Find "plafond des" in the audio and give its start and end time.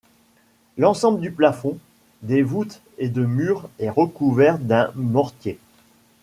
1.29-2.41